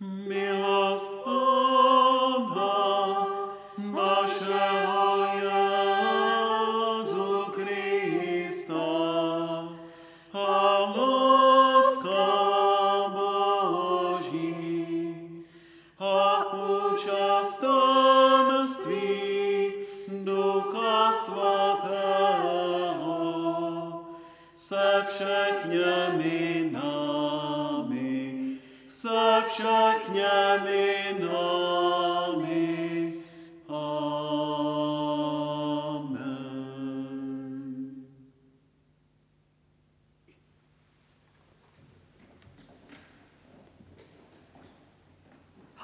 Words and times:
Mary. 0.00 0.47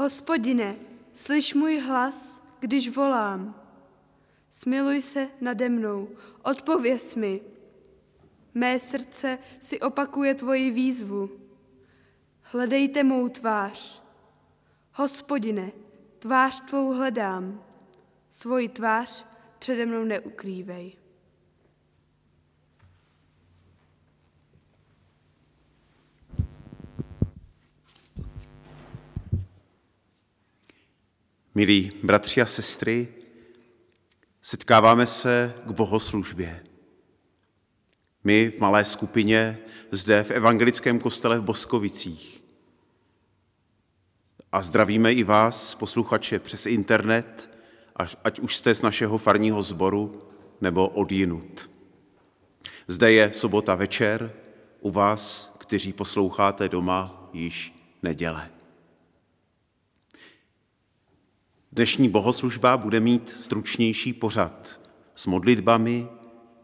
Hospodine, 0.04 0.76
slyš 1.12 1.54
můj 1.54 1.78
hlas, 1.78 2.42
když 2.60 2.96
volám. 2.96 3.60
Smiluj 4.50 5.02
se 5.02 5.28
nade 5.40 5.68
mnou, 5.68 6.08
odpověz 6.42 7.16
mi. 7.16 7.40
Mé 8.54 8.78
srdce 8.78 9.38
si 9.60 9.80
opakuje 9.80 10.34
tvoji 10.34 10.70
výzvu. 10.70 11.30
Hledejte 12.42 13.04
mou 13.04 13.28
tvář. 13.28 14.02
Hospodine, 14.92 15.72
tvář 16.18 16.60
tvou 16.60 16.92
hledám. 16.92 17.64
Svoji 18.30 18.68
tvář 18.68 19.26
přede 19.58 19.86
mnou 19.86 20.04
neukrývej. 20.04 20.96
Milí 31.56 31.92
bratři 32.02 32.40
a 32.40 32.46
sestry, 32.46 33.08
setkáváme 34.42 35.06
se 35.06 35.54
k 35.66 35.70
bohoslužbě. 35.70 36.64
My 38.24 38.50
v 38.50 38.58
malé 38.58 38.84
skupině 38.84 39.58
zde 39.90 40.22
v 40.22 40.30
evangelickém 40.30 40.98
kostele 40.98 41.38
v 41.38 41.42
Boskovicích. 41.42 42.44
A 44.52 44.62
zdravíme 44.62 45.12
i 45.12 45.24
vás, 45.24 45.74
posluchače, 45.74 46.38
přes 46.38 46.66
internet, 46.66 47.50
ať 48.24 48.38
už 48.38 48.56
jste 48.56 48.74
z 48.74 48.82
našeho 48.82 49.18
farního 49.18 49.62
sboru 49.62 50.28
nebo 50.60 50.88
odjinut. 50.88 51.70
Zde 52.88 53.12
je 53.12 53.32
sobota 53.32 53.74
večer, 53.74 54.32
u 54.80 54.90
vás, 54.90 55.54
kteří 55.58 55.92
posloucháte 55.92 56.68
doma, 56.68 57.30
již 57.32 57.74
neděle. 58.02 58.53
Dnešní 61.74 62.08
bohoslužba 62.08 62.76
bude 62.76 63.00
mít 63.00 63.30
stručnější 63.30 64.12
pořad 64.12 64.80
s 65.14 65.26
modlitbami, 65.26 66.08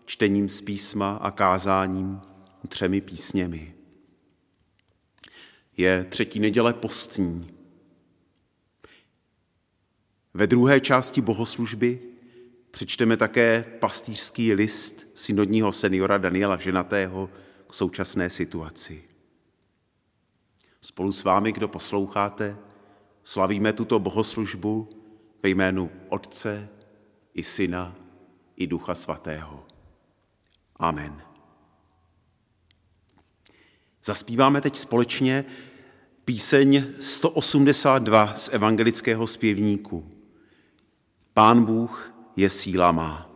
čtením 0.06 0.48
z 0.48 0.60
písma 0.60 1.16
a 1.16 1.30
kázáním 1.30 2.20
třemi 2.68 3.00
písněmi. 3.00 3.74
Je 5.76 6.04
třetí 6.04 6.40
neděle 6.40 6.74
postní. 6.74 7.54
Ve 10.34 10.46
druhé 10.46 10.80
části 10.80 11.20
bohoslužby 11.20 12.00
přečteme 12.70 13.16
také 13.16 13.64
pastýřský 13.80 14.52
list 14.52 15.06
synodního 15.14 15.72
seniora 15.72 16.18
Daniela 16.18 16.56
Ženatého 16.56 17.30
k 17.66 17.74
současné 17.74 18.30
situaci. 18.30 19.02
Spolu 20.80 21.12
s 21.12 21.24
vámi, 21.24 21.52
kdo 21.52 21.68
posloucháte, 21.68 22.56
slavíme 23.22 23.72
tuto 23.72 23.98
bohoslužbu 23.98 24.99
ve 25.42 25.48
jménu 25.48 25.90
Otce 26.08 26.68
i 27.34 27.42
Syna 27.42 27.96
i 28.56 28.66
Ducha 28.66 28.94
Svatého. 28.94 29.66
Amen. 30.76 31.22
Zaspíváme 34.04 34.60
teď 34.60 34.76
společně 34.76 35.44
píseň 36.24 36.84
182 37.00 38.34
z 38.34 38.48
evangelického 38.52 39.26
zpěvníku. 39.26 40.10
Pán 41.34 41.64
Bůh 41.64 42.14
je 42.36 42.50
síla 42.50 42.92
má. 42.92 43.29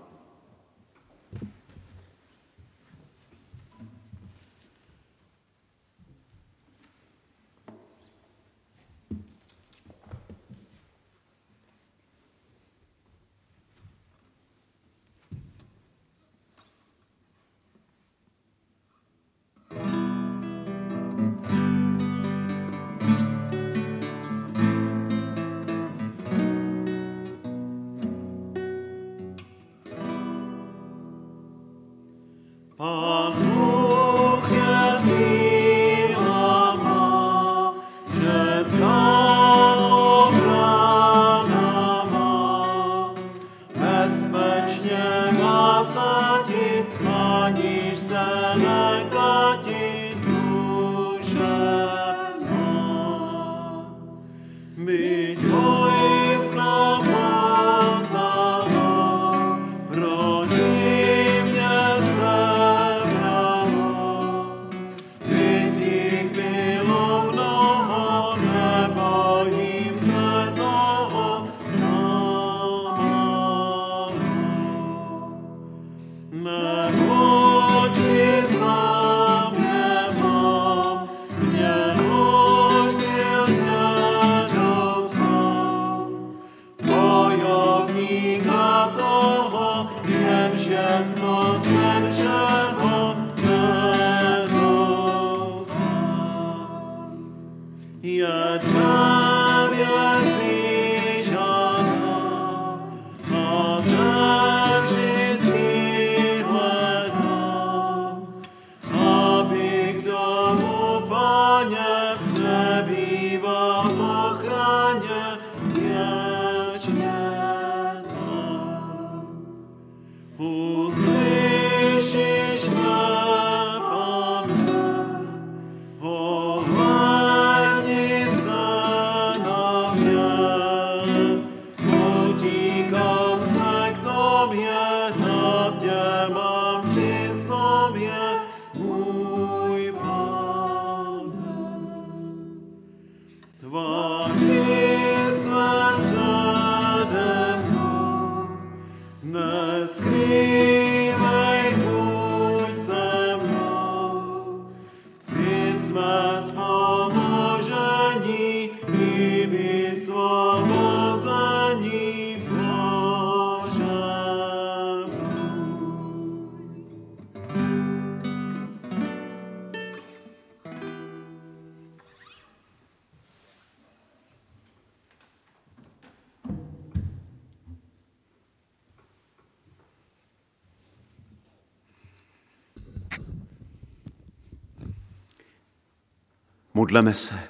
Modleme 186.74 187.14
se. 187.14 187.48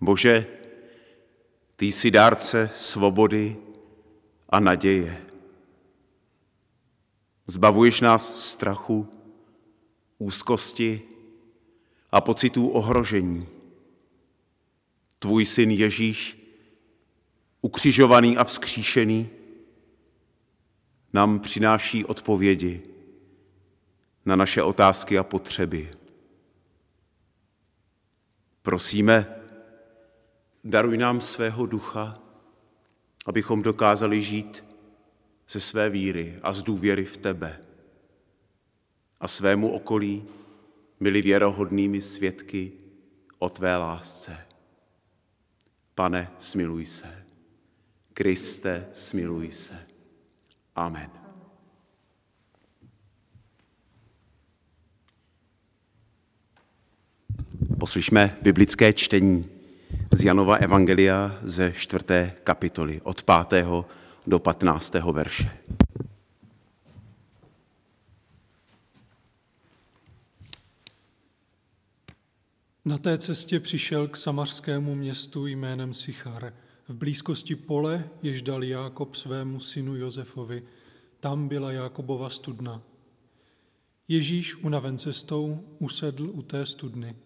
Bože, 0.00 0.46
ty 1.76 1.86
jsi 1.86 2.10
dárce 2.10 2.70
svobody 2.74 3.56
a 4.48 4.60
naděje. 4.60 5.26
Zbavuješ 7.46 8.00
nás 8.00 8.50
strachu, 8.50 9.08
úzkosti 10.18 11.02
a 12.12 12.20
pocitů 12.20 12.68
ohrožení. 12.68 13.48
Tvůj 15.18 15.46
syn 15.46 15.70
Ježíš, 15.70 16.43
ukřižovaný 17.64 18.36
a 18.36 18.44
vzkříšený, 18.44 19.30
nám 21.12 21.40
přináší 21.40 22.04
odpovědi 22.04 22.82
na 24.24 24.36
naše 24.36 24.62
otázky 24.62 25.18
a 25.18 25.24
potřeby. 25.24 25.90
Prosíme, 28.62 29.40
daruj 30.64 30.98
nám 30.98 31.20
svého 31.20 31.66
ducha, 31.66 32.18
abychom 33.26 33.62
dokázali 33.62 34.22
žít 34.22 34.64
ze 35.48 35.60
své 35.60 35.90
víry 35.90 36.38
a 36.42 36.52
z 36.52 36.62
důvěry 36.62 37.04
v 37.04 37.16
tebe 37.16 37.60
a 39.20 39.28
svému 39.28 39.70
okolí 39.70 40.24
byli 41.00 41.22
věrohodnými 41.22 42.02
svědky 42.02 42.72
o 43.38 43.48
tvé 43.48 43.76
lásce. 43.76 44.46
Pane, 45.94 46.30
smiluj 46.38 46.86
se. 46.86 47.23
Kriste, 48.14 48.86
smiluj 48.92 49.52
se. 49.52 49.78
Amen. 50.76 51.10
Poslyšme 57.78 58.38
biblické 58.42 58.92
čtení 58.92 59.48
z 60.14 60.24
Janova 60.24 60.56
Evangelia 60.56 61.38
ze 61.42 61.72
čtvrté 61.72 62.32
kapitoly 62.44 63.00
od 63.00 63.22
5. 63.22 63.66
do 64.26 64.38
15. 64.38 64.94
verše. 64.94 65.50
Na 72.84 72.98
té 72.98 73.18
cestě 73.18 73.60
přišel 73.60 74.08
k 74.08 74.16
samařskému 74.16 74.94
městu 74.94 75.46
jménem 75.46 75.94
Sichar. 75.94 76.52
V 76.88 76.96
blízkosti 76.96 77.56
pole, 77.56 78.10
jež 78.22 78.42
dal 78.42 78.64
Jákob 78.64 79.14
svému 79.14 79.60
synu 79.60 79.96
Josefovi, 79.96 80.62
tam 81.20 81.48
byla 81.48 81.72
Jákobova 81.72 82.30
studna. 82.30 82.82
Ježíš 84.08 84.56
unaven 84.56 84.98
cestou 84.98 85.64
usedl 85.78 86.30
u 86.30 86.42
té 86.42 86.66
studny. 86.66 87.16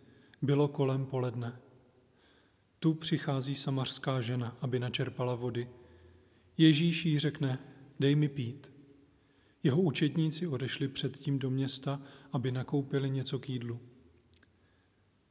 Bylo 0.42 0.68
kolem 0.68 1.06
poledne. 1.06 1.60
Tu 2.78 2.94
přichází 2.94 3.54
samařská 3.54 4.20
žena, 4.20 4.56
aby 4.60 4.78
načerpala 4.78 5.34
vody. 5.34 5.68
Ježíš 6.58 7.06
jí 7.06 7.18
řekne, 7.18 7.58
dej 8.00 8.14
mi 8.14 8.28
pít. 8.28 8.72
Jeho 9.62 9.82
učetníci 9.82 10.46
odešli 10.46 10.88
předtím 10.88 11.38
do 11.38 11.50
města, 11.50 12.02
aby 12.32 12.52
nakoupili 12.52 13.10
něco 13.10 13.38
k 13.38 13.48
jídlu. 13.48 13.80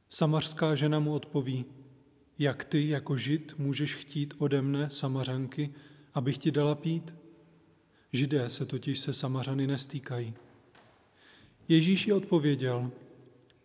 Samařská 0.08 0.74
žena 0.74 0.98
mu 0.98 1.12
odpoví, 1.12 1.64
jak 2.38 2.64
ty 2.64 2.88
jako 2.88 3.16
žid 3.16 3.54
můžeš 3.58 3.94
chtít 3.94 4.34
ode 4.38 4.62
mne, 4.62 4.90
samařanky, 4.90 5.74
abych 6.14 6.38
ti 6.38 6.50
dala 6.50 6.74
pít? 6.74 7.14
Židé 8.12 8.50
se 8.50 8.66
totiž 8.66 9.00
se 9.00 9.12
samařany 9.12 9.66
nestýkají. 9.66 10.34
Ježíš 11.68 12.06
ji 12.06 12.12
odpověděl, 12.12 12.90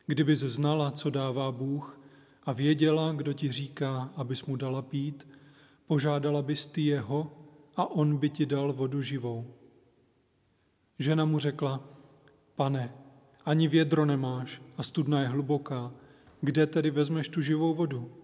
kdybys 0.08 0.40
znala, 0.40 0.92
co 0.92 1.10
dává 1.10 1.52
Bůh 1.52 2.00
a 2.44 2.54
věděla, 2.54 3.12
kdo 3.12 3.34
ti 3.34 3.52
říká, 3.52 4.14
abys 4.16 4.46
mu 4.46 4.56
dala 4.56 4.82
pít, 4.82 5.28
požádala 5.88 6.42
bys 6.42 6.66
ty 6.66 6.82
jeho 6.82 7.38
a 7.76 7.92
on 7.92 8.18
by 8.18 8.30
ti 8.30 8.46
dal 8.46 8.74
vodu 8.74 9.02
živou. 9.02 9.54
Žena 11.00 11.26
mu 11.26 11.40
řekla, 11.40 11.90
pane, 12.56 12.94
ani 13.46 13.68
vědro 13.68 14.06
nemáš 14.06 14.62
a 14.78 14.84
studna 14.84 15.22
je 15.22 15.28
hluboká, 15.28 15.94
kde 16.42 16.68
tedy 16.68 16.92
vezmeš 16.92 17.30
tu 17.30 17.42
živou 17.42 17.74
vodu? 17.74 18.23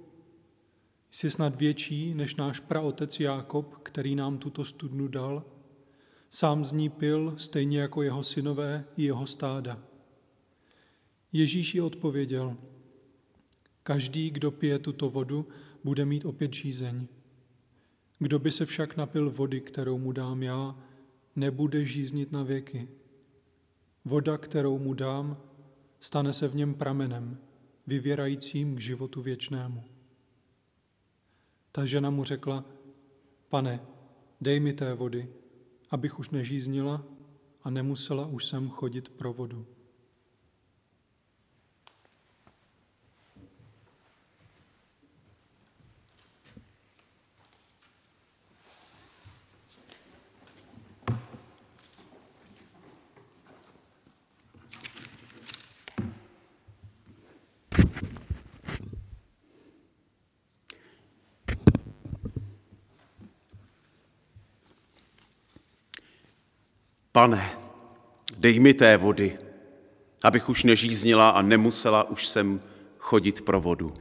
Jsi 1.11 1.31
snad 1.31 1.55
větší 1.55 2.13
než 2.13 2.35
náš 2.35 2.59
praotec 2.59 3.19
Jákob, 3.19 3.75
který 3.83 4.15
nám 4.15 4.37
tuto 4.37 4.65
studnu 4.65 5.07
dal? 5.07 5.45
Sám 6.29 6.65
z 6.65 6.71
ní 6.71 6.89
pil, 6.89 7.33
stejně 7.37 7.79
jako 7.79 8.01
jeho 8.01 8.23
synové 8.23 8.85
i 8.97 9.03
jeho 9.03 9.27
stáda. 9.27 9.83
Ježíš 11.31 11.75
jí 11.75 11.81
odpověděl, 11.81 12.57
každý, 13.83 14.29
kdo 14.29 14.51
pije 14.51 14.79
tuto 14.79 15.09
vodu, 15.09 15.47
bude 15.83 16.05
mít 16.05 16.25
opět 16.25 16.53
žízeň. 16.53 17.07
Kdo 18.19 18.39
by 18.39 18.51
se 18.51 18.65
však 18.65 18.97
napil 18.97 19.31
vody, 19.31 19.61
kterou 19.61 19.97
mu 19.97 20.11
dám 20.11 20.43
já, 20.43 20.75
nebude 21.35 21.85
žíznit 21.85 22.31
na 22.31 22.43
věky. 22.43 22.87
Voda, 24.05 24.37
kterou 24.37 24.79
mu 24.79 24.93
dám, 24.93 25.37
stane 25.99 26.33
se 26.33 26.47
v 26.47 26.55
něm 26.55 26.73
pramenem, 26.73 27.37
vyvěrajícím 27.87 28.75
k 28.75 28.79
životu 28.79 29.21
věčnému. 29.21 29.83
Ta 31.79 31.85
žena 31.85 32.09
mu 32.09 32.23
řekla, 32.23 32.65
pane, 33.49 33.79
dej 34.41 34.59
mi 34.59 34.73
té 34.73 34.93
vody, 34.93 35.27
abych 35.89 36.19
už 36.19 36.29
nežíznila 36.29 37.03
a 37.63 37.69
nemusela 37.69 38.25
už 38.25 38.45
sem 38.45 38.69
chodit 38.69 39.09
pro 39.09 39.33
vodu. 39.33 39.65
Pane, 67.11 67.57
dej 68.37 68.59
mi 68.59 68.73
té 68.73 68.97
vody, 68.97 69.39
abych 70.23 70.49
už 70.49 70.63
nežíznila 70.63 71.29
a 71.29 71.41
nemusela 71.41 72.03
už 72.03 72.27
sem 72.27 72.59
chodit 72.97 73.41
pro 73.41 73.61
vodu. 73.61 73.93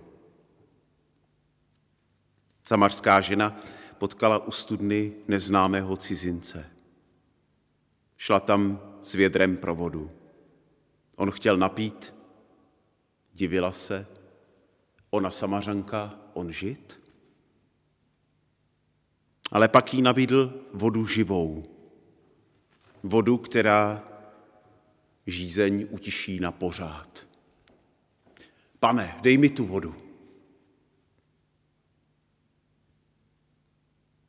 Samarská 2.62 3.21
žena 3.21 3.57
potkala 3.99 4.38
u 4.38 4.50
studny 4.50 5.12
neznámého 5.29 5.97
cizince. 5.97 6.71
Šla 8.17 8.41
tam 8.41 8.81
s 9.03 9.15
vědrem 9.15 9.57
pro 9.57 9.75
vodu. 9.75 10.11
On 11.17 11.31
chtěl 11.31 11.57
napít, 11.57 12.15
divila 13.33 13.73
se, 13.73 14.07
ona 15.11 15.31
samařanka, 15.31 16.15
on 16.33 16.53
žít. 16.53 17.00
Ale 19.53 19.69
pak 19.69 19.95
jí 19.95 20.03
nabídl 20.03 20.65
vodu 20.75 21.07
živou, 21.07 21.77
vodu, 23.02 23.37
která 23.37 24.09
žízeň 25.26 25.87
utiší 25.90 26.40
na 26.40 26.52
pořád. 26.52 27.26
Pane, 28.81 29.19
dej 29.21 29.38
mi 29.38 29.49
tu 29.49 29.64
vodu. 29.64 29.95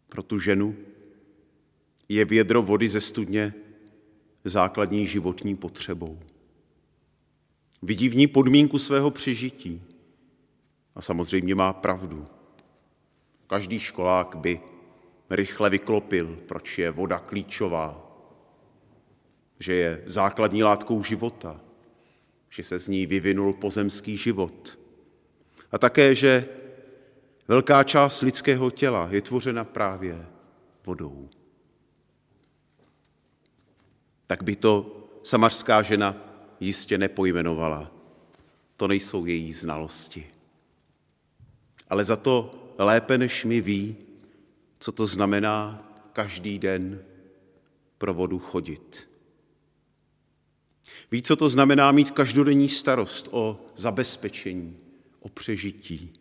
Pro 0.09 0.23
tu 0.23 0.39
ženu 0.39 0.75
je 2.09 2.25
vědro 2.25 2.61
vody 2.61 2.89
ze 2.89 3.01
studně 3.01 3.53
základní 4.43 5.07
životní 5.07 5.55
potřebou. 5.55 6.19
Vidí 7.81 8.09
v 8.09 8.15
ní 8.15 8.27
podmínku 8.27 8.79
svého 8.79 9.11
přežití. 9.11 9.81
A 10.95 11.01
samozřejmě 11.01 11.55
má 11.55 11.73
pravdu. 11.73 12.27
Každý 13.47 13.79
školák 13.79 14.35
by 14.35 14.61
rychle 15.29 15.69
vyklopil, 15.69 16.39
proč 16.47 16.77
je 16.77 16.91
voda 16.91 17.19
klíčová, 17.19 18.08
že 19.59 19.73
je 19.73 20.03
základní 20.05 20.63
látkou 20.63 21.03
života, 21.03 21.61
že 22.49 22.63
se 22.63 22.79
z 22.79 22.87
ní 22.87 23.05
vyvinul 23.05 23.53
pozemský 23.53 24.17
život. 24.17 24.79
A 25.71 25.77
také, 25.77 26.15
že 26.15 26.47
velká 27.47 27.83
část 27.83 28.21
lidského 28.21 28.71
těla 28.71 29.07
je 29.11 29.21
tvořena 29.21 29.63
právě 29.63 30.25
vodou. 30.85 31.29
Tak 34.27 34.43
by 34.43 34.55
to 34.55 34.95
samařská 35.23 35.81
žena 35.81 36.15
jistě 36.59 36.97
nepojmenovala. 36.97 37.91
To 38.77 38.87
nejsou 38.87 39.25
její 39.25 39.53
znalosti. 39.53 40.27
Ale 41.89 42.05
za 42.05 42.15
to 42.15 42.51
lépe 42.77 43.17
než 43.17 43.45
mi 43.45 43.61
ví, 43.61 43.95
co 44.79 44.91
to 44.91 45.05
znamená 45.05 45.89
každý 46.13 46.59
den 46.59 47.03
pro 47.97 48.13
vodu 48.13 48.39
chodit. 48.39 49.08
Ví, 51.11 51.21
co 51.21 51.35
to 51.35 51.49
znamená 51.49 51.91
mít 51.91 52.11
každodenní 52.11 52.69
starost 52.69 53.27
o 53.31 53.65
zabezpečení, 53.75 54.77
o 55.19 55.29
přežití. 55.29 56.13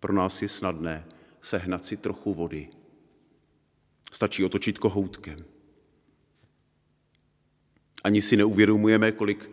Pro 0.00 0.12
nás 0.12 0.42
je 0.42 0.48
snadné 0.48 1.06
sehnat 1.46 1.86
si 1.86 1.96
trochu 1.96 2.34
vody. 2.34 2.68
Stačí 4.12 4.44
otočit 4.44 4.78
kohoutkem. 4.78 5.44
Ani 8.04 8.22
si 8.22 8.36
neuvědomujeme, 8.36 9.12
kolik 9.12 9.50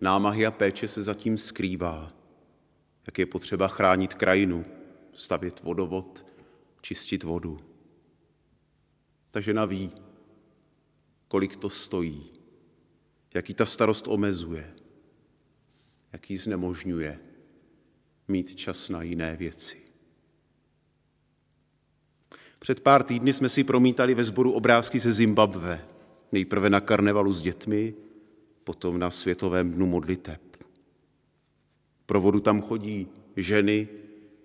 námahy 0.00 0.46
a 0.46 0.50
péče 0.50 0.88
se 0.88 1.02
zatím 1.02 1.38
skrývá. 1.38 2.12
Jak 3.06 3.18
je 3.18 3.26
potřeba 3.26 3.68
chránit 3.68 4.14
krajinu, 4.14 4.64
stavět 5.14 5.62
vodovod, 5.62 6.26
čistit 6.80 7.22
vodu. 7.22 7.60
Ta 9.30 9.40
žena 9.40 9.64
ví, 9.64 9.92
kolik 11.28 11.56
to 11.56 11.70
stojí, 11.70 12.30
jaký 13.34 13.54
ta 13.54 13.66
starost 13.66 14.08
omezuje, 14.08 14.74
jaký 16.12 16.36
znemožňuje 16.36 17.18
mít 18.28 18.54
čas 18.54 18.88
na 18.88 19.02
jiné 19.02 19.36
věci. 19.36 19.76
Před 22.58 22.80
pár 22.80 23.02
týdny 23.02 23.32
jsme 23.32 23.48
si 23.48 23.64
promítali 23.64 24.14
ve 24.14 24.24
sboru 24.24 24.52
obrázky 24.52 24.98
ze 24.98 25.12
Zimbabve. 25.12 25.84
Nejprve 26.32 26.70
na 26.70 26.80
karnevalu 26.80 27.32
s 27.32 27.40
dětmi, 27.40 27.94
potom 28.64 28.98
na 28.98 29.10
Světovém 29.10 29.70
dnu 29.70 29.86
modliteb. 29.86 30.40
Pro 32.06 32.20
vodu 32.20 32.40
tam 32.40 32.62
chodí 32.62 33.08
ženy 33.36 33.88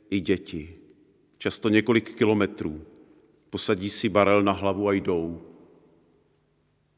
i 0.10 0.20
děti, 0.20 0.76
často 1.38 1.70
několik 1.70 2.16
kilometrů. 2.16 2.82
Posadí 3.50 3.90
si 3.90 4.10
barel 4.10 4.44
na 4.44 4.52
hlavu 4.52 4.88
a 4.88 4.94
jdou. 4.94 5.49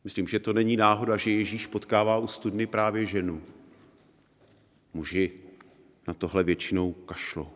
Myslím, 0.03 0.27
že 0.27 0.39
to 0.39 0.53
není 0.53 0.77
náhoda, 0.77 1.17
že 1.17 1.31
Ježíš 1.31 1.67
potkává 1.67 2.17
u 2.17 2.27
studny 2.27 2.67
právě 2.67 3.05
ženu. 3.05 3.41
Muži 4.93 5.31
na 6.08 6.13
tohle 6.13 6.43
většinou 6.43 6.93
kašlou. 6.93 7.50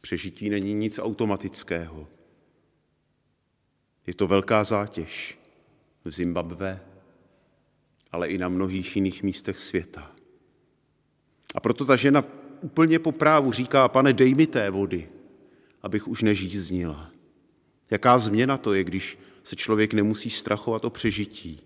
Přežití 0.00 0.50
není 0.50 0.74
nic 0.74 0.98
automatického. 0.98 2.06
Je 4.06 4.14
to 4.14 4.26
velká 4.26 4.64
zátěž 4.64 5.38
v 6.04 6.10
Zimbabve, 6.12 6.80
ale 8.12 8.28
i 8.28 8.38
na 8.38 8.48
mnohých 8.48 8.96
jiných 8.96 9.22
místech 9.22 9.60
světa. 9.60 10.12
A 11.54 11.60
proto 11.60 11.84
ta 11.84 11.96
žena 11.96 12.24
úplně 12.60 12.98
po 12.98 13.12
právu 13.12 13.52
říká, 13.52 13.88
pane, 13.88 14.12
dej 14.12 14.34
mi 14.34 14.46
té 14.46 14.70
vody, 14.70 15.08
abych 15.82 16.08
už 16.08 16.22
nežíznila. 16.22 17.10
Jaká 17.90 18.18
změna 18.18 18.56
to 18.56 18.74
je, 18.74 18.84
když 18.84 19.18
se 19.44 19.56
člověk 19.56 19.94
nemusí 19.94 20.30
strachovat 20.30 20.84
o 20.84 20.90
přežití. 20.90 21.60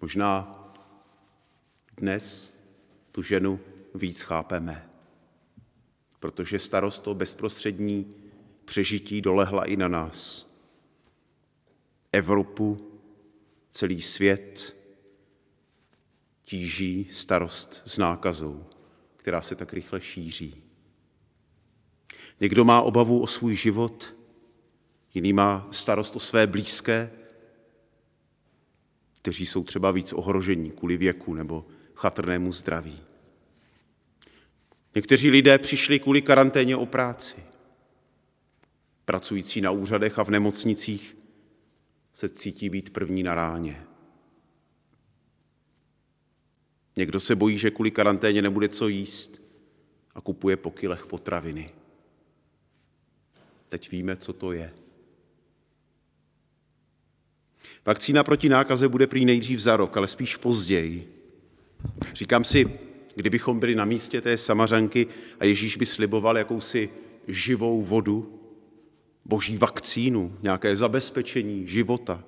Možná 0.00 0.52
dnes 1.96 2.54
tu 3.12 3.22
ženu 3.22 3.60
víc 3.94 4.22
chápeme, 4.22 4.90
protože 6.20 6.58
starost 6.58 7.06
o 7.06 7.14
bezprostřední 7.14 8.16
přežití 8.64 9.20
dolehla 9.20 9.64
i 9.64 9.76
na 9.76 9.88
nás. 9.88 10.46
Evropu, 12.12 13.00
celý 13.72 14.02
svět 14.02 14.76
tíží 16.42 17.08
starost 17.12 17.82
s 17.86 17.98
nákazou, 17.98 18.66
která 19.16 19.42
se 19.42 19.54
tak 19.54 19.72
rychle 19.72 20.00
šíří. 20.00 20.65
Někdo 22.40 22.64
má 22.64 22.82
obavu 22.82 23.20
o 23.20 23.26
svůj 23.26 23.56
život, 23.56 24.14
jiný 25.14 25.32
má 25.32 25.68
starost 25.70 26.16
o 26.16 26.20
své 26.20 26.46
blízké, 26.46 27.10
kteří 29.14 29.46
jsou 29.46 29.64
třeba 29.64 29.90
víc 29.90 30.12
ohrožení 30.12 30.70
kvůli 30.70 30.96
věku 30.96 31.34
nebo 31.34 31.66
chatrnému 31.94 32.52
zdraví. 32.52 33.00
Někteří 34.94 35.30
lidé 35.30 35.58
přišli 35.58 35.98
kvůli 35.98 36.22
karanténě 36.22 36.76
o 36.76 36.86
práci. 36.86 37.36
Pracující 39.04 39.60
na 39.60 39.70
úřadech 39.70 40.18
a 40.18 40.24
v 40.24 40.30
nemocnicích 40.30 41.16
se 42.12 42.28
cítí 42.28 42.70
být 42.70 42.90
první 42.90 43.22
na 43.22 43.34
ráně. 43.34 43.86
Někdo 46.96 47.20
se 47.20 47.34
bojí, 47.34 47.58
že 47.58 47.70
kvůli 47.70 47.90
karanténě 47.90 48.42
nebude 48.42 48.68
co 48.68 48.88
jíst 48.88 49.42
a 50.14 50.20
kupuje 50.20 50.56
po 50.56 50.70
kilech 50.70 51.06
potraviny. 51.06 51.70
Teď 53.68 53.90
víme, 53.90 54.16
co 54.16 54.32
to 54.32 54.52
je. 54.52 54.74
Vakcína 57.86 58.24
proti 58.24 58.48
nákaze 58.48 58.88
bude 58.88 59.06
prý 59.06 59.24
nejdřív 59.24 59.60
za 59.60 59.76
rok, 59.76 59.96
ale 59.96 60.08
spíš 60.08 60.36
později. 60.36 61.22
Říkám 62.12 62.44
si, 62.44 62.78
kdybychom 63.14 63.60
byli 63.60 63.74
na 63.74 63.84
místě 63.84 64.20
té 64.20 64.38
samařanky 64.38 65.06
a 65.40 65.44
Ježíš 65.44 65.76
by 65.76 65.86
sliboval 65.86 66.38
jakousi 66.38 66.90
živou 67.28 67.82
vodu, 67.82 68.40
boží 69.24 69.58
vakcínu, 69.58 70.38
nějaké 70.42 70.76
zabezpečení 70.76 71.68
života, 71.68 72.24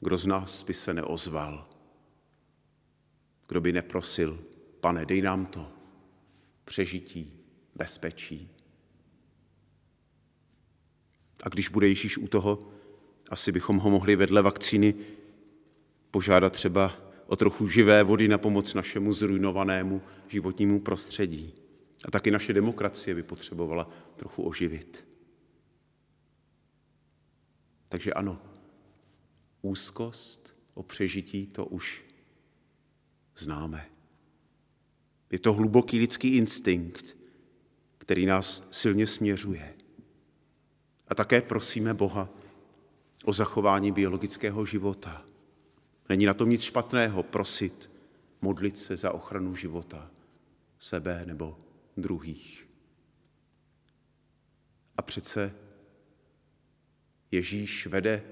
kdo 0.00 0.18
z 0.18 0.26
nás 0.26 0.62
by 0.62 0.74
se 0.74 0.94
neozval? 0.94 1.68
Kdo 3.48 3.60
by 3.60 3.72
neprosil, 3.72 4.44
pane, 4.80 5.06
dej 5.06 5.22
nám 5.22 5.46
to, 5.46 5.72
přežití, 6.64 7.32
bezpečí. 7.74 8.59
A 11.42 11.48
když 11.48 11.68
bude 11.68 11.88
Ježíš 11.88 12.18
u 12.18 12.28
toho, 12.28 12.58
asi 13.28 13.52
bychom 13.52 13.78
ho 13.78 13.90
mohli 13.90 14.16
vedle 14.16 14.42
vakcíny 14.42 14.94
požádat 16.10 16.52
třeba 16.52 16.96
o 17.26 17.36
trochu 17.36 17.68
živé 17.68 18.02
vody 18.02 18.28
na 18.28 18.38
pomoc 18.38 18.74
našemu 18.74 19.12
zrujnovanému 19.12 20.02
životnímu 20.28 20.80
prostředí. 20.80 21.54
A 22.04 22.10
taky 22.10 22.30
naše 22.30 22.52
demokracie 22.52 23.14
by 23.14 23.22
potřebovala 23.22 23.90
trochu 24.16 24.42
oživit. 24.42 25.04
Takže 27.88 28.12
ano, 28.12 28.42
úzkost 29.62 30.54
o 30.74 30.82
přežití 30.82 31.46
to 31.46 31.66
už 31.66 32.04
známe. 33.36 33.86
Je 35.30 35.38
to 35.38 35.52
hluboký 35.52 35.98
lidský 35.98 36.36
instinkt, 36.36 37.16
který 37.98 38.26
nás 38.26 38.68
silně 38.70 39.06
směřuje. 39.06 39.74
A 41.10 41.14
také 41.14 41.42
prosíme 41.42 41.94
Boha 41.94 42.28
o 43.24 43.32
zachování 43.32 43.92
biologického 43.92 44.66
života. 44.66 45.24
Není 46.08 46.26
na 46.26 46.34
tom 46.34 46.50
nic 46.50 46.62
špatného 46.62 47.22
prosit, 47.22 47.90
modlit 48.40 48.78
se 48.78 48.96
za 48.96 49.12
ochranu 49.12 49.56
života 49.56 50.10
sebe 50.78 51.22
nebo 51.26 51.58
druhých. 51.96 52.68
A 54.96 55.02
přece 55.02 55.54
Ježíš 57.30 57.86
vede 57.86 58.22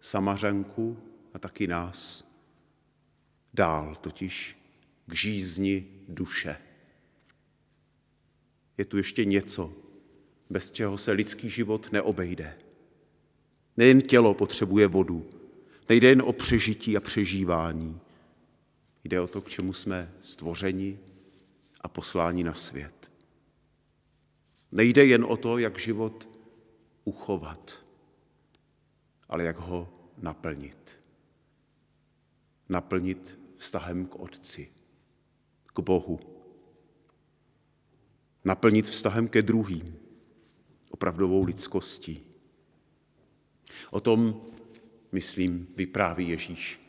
Samařanku 0.00 0.98
a 1.34 1.38
taky 1.38 1.66
nás 1.66 2.28
dál, 3.54 3.96
totiž 3.96 4.56
k 5.06 5.14
žízni 5.14 5.86
duše. 6.08 6.56
Je 8.78 8.84
tu 8.84 8.96
ještě 8.96 9.24
něco, 9.24 9.81
bez 10.52 10.70
čeho 10.70 10.98
se 10.98 11.12
lidský 11.12 11.50
život 11.50 11.92
neobejde. 11.92 12.58
Nejen 13.76 14.00
tělo 14.00 14.34
potřebuje 14.34 14.86
vodu, 14.86 15.30
nejde 15.88 16.08
jen 16.08 16.22
o 16.22 16.32
přežití 16.32 16.96
a 16.96 17.00
přežívání. 17.00 18.00
Jde 19.04 19.20
o 19.20 19.26
to, 19.26 19.42
k 19.42 19.48
čemu 19.48 19.72
jsme 19.72 20.12
stvořeni 20.20 20.98
a 21.80 21.88
posláni 21.88 22.44
na 22.44 22.54
svět. 22.54 23.10
Nejde 24.72 25.04
jen 25.04 25.24
o 25.24 25.36
to, 25.36 25.58
jak 25.58 25.78
život 25.78 26.28
uchovat, 27.04 27.84
ale 29.28 29.44
jak 29.44 29.56
ho 29.56 29.88
naplnit. 30.18 31.00
Naplnit 32.68 33.38
vztahem 33.56 34.06
k 34.06 34.14
Otci, 34.14 34.68
k 35.74 35.80
Bohu. 35.80 36.20
Naplnit 38.44 38.86
vztahem 38.86 39.28
ke 39.28 39.42
druhým, 39.42 40.01
opravdovou 40.92 41.44
lidskostí. 41.44 42.22
O 43.90 44.00
tom, 44.00 44.42
myslím, 45.12 45.68
vypráví 45.76 46.28
Ježíš. 46.28 46.80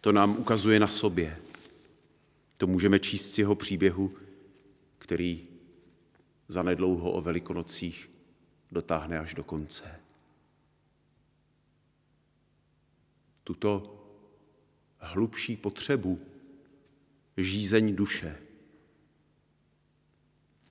To 0.00 0.12
nám 0.12 0.36
ukazuje 0.38 0.80
na 0.80 0.88
sobě. 0.88 1.38
To 2.58 2.66
můžeme 2.66 2.98
číst 2.98 3.34
z 3.34 3.38
jeho 3.38 3.54
příběhu, 3.54 4.12
který 4.98 5.48
zanedlouho 6.48 7.12
o 7.12 7.20
velikonocích 7.20 8.10
dotáhne 8.72 9.18
až 9.18 9.34
do 9.34 9.44
konce. 9.44 10.00
Tuto 13.44 14.02
hlubší 14.98 15.56
potřebu, 15.56 16.20
žízeň 17.36 17.96
duše, 17.96 18.38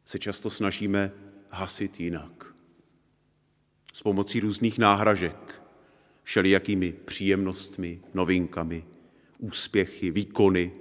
se 0.06 0.20
často 0.20 0.50
snažíme 0.50 1.12
hasit 1.50 2.00
jinak. 2.00 2.55
S 3.96 4.02
pomocí 4.02 4.40
různých 4.40 4.78
náhražek, 4.78 5.62
všelijakými 6.24 6.92
příjemnostmi, 6.92 8.02
novinkami, 8.14 8.86
úspěchy, 9.38 10.12
výkony, 10.12 10.72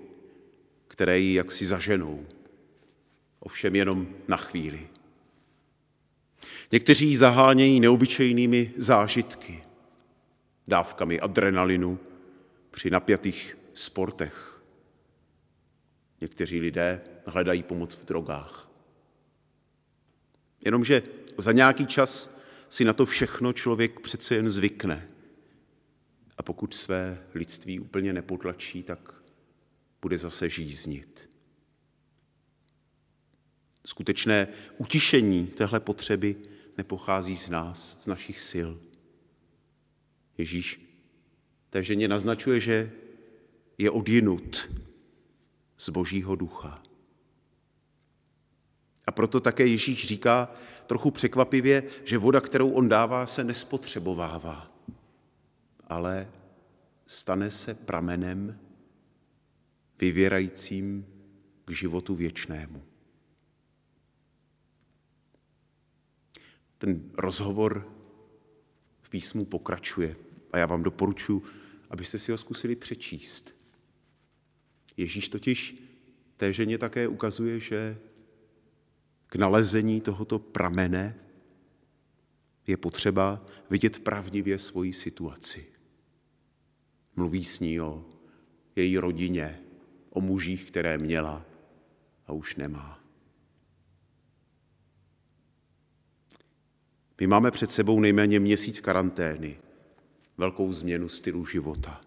které 0.88 1.18
ji 1.18 1.34
jaksi 1.34 1.66
zaženou. 1.66 2.26
Ovšem 3.40 3.76
jenom 3.76 4.08
na 4.28 4.36
chvíli. 4.36 4.88
Někteří 6.72 7.08
ji 7.08 7.16
zahánějí 7.16 7.80
neobyčejnými 7.80 8.72
zážitky, 8.76 9.64
dávkami 10.68 11.20
adrenalinu 11.20 11.98
při 12.70 12.90
napjatých 12.90 13.58
sportech. 13.74 14.62
Někteří 16.20 16.60
lidé 16.60 17.00
hledají 17.26 17.62
pomoc 17.62 17.94
v 17.94 18.04
drogách. 18.04 18.70
Jenomže 20.64 21.02
za 21.38 21.52
nějaký 21.52 21.86
čas 21.86 22.33
si 22.74 22.84
na 22.84 22.92
to 22.92 23.06
všechno 23.06 23.52
člověk 23.52 24.00
přece 24.00 24.34
jen 24.34 24.50
zvykne. 24.50 25.08
A 26.38 26.42
pokud 26.42 26.74
své 26.74 27.26
lidství 27.34 27.80
úplně 27.80 28.12
nepotlačí, 28.12 28.82
tak 28.82 29.14
bude 30.02 30.18
zase 30.18 30.50
žíznit. 30.50 31.28
Skutečné 33.86 34.48
utišení 34.78 35.46
téhle 35.46 35.80
potřeby 35.80 36.36
nepochází 36.78 37.36
z 37.36 37.50
nás, 37.50 37.98
z 38.00 38.06
našich 38.06 38.40
sil. 38.50 38.70
Ježíš 40.38 40.80
té 41.70 41.84
ženě 41.84 42.08
naznačuje, 42.08 42.60
že 42.60 42.92
je 43.78 43.90
odjinut 43.90 44.70
z 45.76 45.88
božího 45.88 46.36
ducha. 46.36 46.82
A 49.06 49.12
proto 49.12 49.40
také 49.40 49.66
Ježíš 49.66 50.06
říká 50.06 50.56
trochu 50.86 51.10
překvapivě, 51.10 51.82
že 52.04 52.18
voda, 52.18 52.40
kterou 52.40 52.70
on 52.70 52.88
dává, 52.88 53.26
se 53.26 53.44
nespotřebovává, 53.44 54.72
ale 55.86 56.28
stane 57.06 57.50
se 57.50 57.74
pramenem 57.74 58.58
vyvěrajícím 59.98 61.06
k 61.64 61.70
životu 61.70 62.14
věčnému. 62.14 62.82
Ten 66.78 67.10
rozhovor 67.14 67.88
v 69.02 69.10
písmu 69.10 69.44
pokračuje 69.44 70.16
a 70.52 70.58
já 70.58 70.66
vám 70.66 70.82
doporučuji, 70.82 71.42
abyste 71.90 72.18
si 72.18 72.32
ho 72.32 72.38
zkusili 72.38 72.76
přečíst. 72.76 73.54
Ježíš 74.96 75.28
totiž 75.28 75.76
té 76.36 76.52
ženě 76.52 76.78
také 76.78 77.08
ukazuje, 77.08 77.60
že 77.60 77.98
k 79.34 79.36
nalezení 79.36 80.00
tohoto 80.00 80.38
pramene 80.38 81.14
je 82.66 82.76
potřeba 82.76 83.46
vidět 83.70 83.98
pravdivě 83.98 84.58
svoji 84.58 84.92
situaci. 84.92 85.66
Mluví 87.16 87.44
s 87.44 87.60
ní 87.60 87.80
o 87.80 88.04
její 88.76 88.98
rodině, 88.98 89.60
o 90.10 90.20
mužích, 90.20 90.70
které 90.70 90.98
měla 90.98 91.46
a 92.26 92.32
už 92.32 92.56
nemá. 92.56 93.04
My 97.20 97.26
máme 97.26 97.50
před 97.50 97.70
sebou 97.70 98.00
nejméně 98.00 98.40
měsíc 98.40 98.80
karantény, 98.80 99.58
velkou 100.38 100.72
změnu 100.72 101.08
stylu 101.08 101.46
života. 101.46 102.00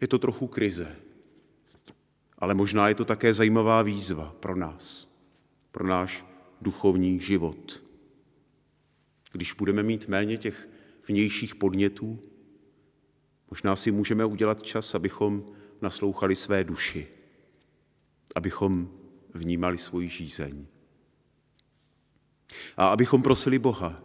Je 0.00 0.08
to 0.08 0.18
trochu 0.18 0.46
krize, 0.46 0.96
ale 2.42 2.54
možná 2.54 2.88
je 2.88 2.94
to 2.94 3.04
také 3.04 3.34
zajímavá 3.34 3.82
výzva 3.82 4.34
pro 4.40 4.56
nás, 4.56 5.08
pro 5.70 5.86
náš 5.86 6.24
duchovní 6.60 7.20
život. 7.20 7.82
Když 9.32 9.52
budeme 9.52 9.82
mít 9.82 10.08
méně 10.08 10.36
těch 10.36 10.68
vnějších 11.08 11.54
podnětů, 11.54 12.22
možná 13.50 13.76
si 13.76 13.90
můžeme 13.90 14.24
udělat 14.24 14.62
čas, 14.62 14.94
abychom 14.94 15.46
naslouchali 15.82 16.36
své 16.36 16.64
duši, 16.64 17.08
abychom 18.34 18.90
vnímali 19.34 19.78
svoji 19.78 20.08
žízeň. 20.08 20.66
A 22.76 22.88
abychom 22.88 23.22
prosili 23.22 23.58
Boha 23.58 24.02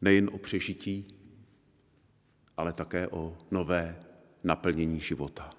nejen 0.00 0.30
o 0.32 0.38
přežití, 0.38 1.06
ale 2.56 2.72
také 2.72 3.08
o 3.08 3.38
nové 3.50 4.04
naplnění 4.44 5.00
života. 5.00 5.55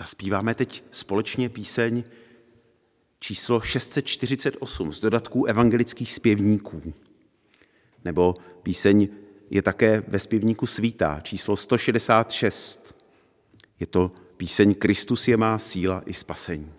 Zaspíváme 0.00 0.54
teď 0.54 0.84
společně 0.90 1.48
píseň 1.48 2.04
číslo 3.18 3.60
648 3.60 4.92
z 4.92 5.00
dodatků 5.00 5.44
evangelických 5.44 6.12
zpěvníků. 6.12 6.94
Nebo 8.04 8.34
píseň 8.62 9.08
je 9.50 9.62
také 9.62 10.02
ve 10.08 10.18
zpěvníku 10.18 10.66
svítá, 10.66 11.20
číslo 11.22 11.56
166. 11.56 12.94
Je 13.80 13.86
to 13.86 14.12
píseň 14.36 14.74
Kristus 14.74 15.28
je 15.28 15.36
má 15.36 15.58
síla 15.58 16.02
i 16.06 16.14
spasení. 16.14 16.72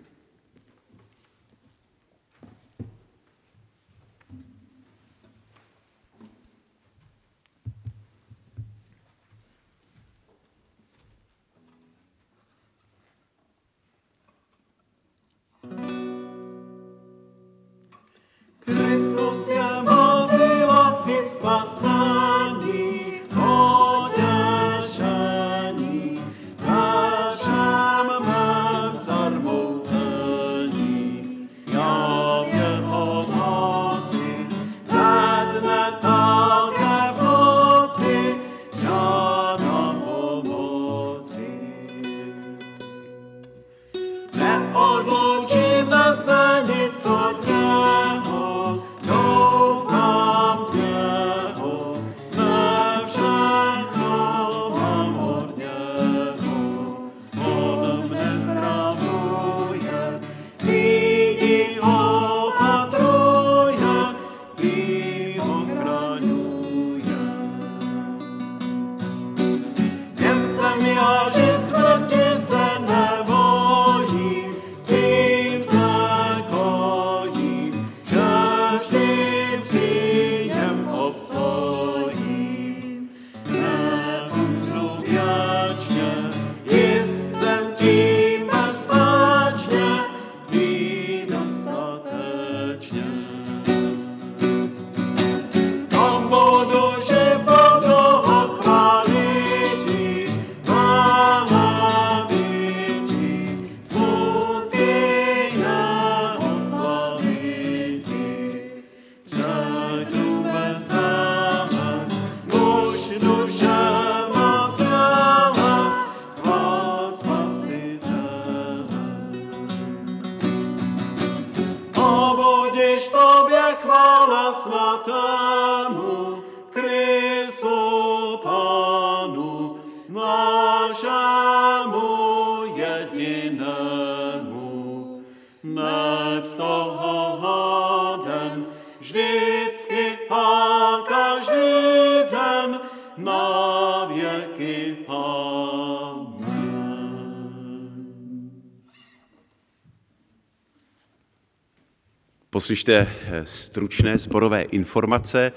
Poslyšte 152.62 152.94
eh, 152.94 153.42
stručné 153.42 154.18
zborové 154.18 154.62
informace. 154.62 155.52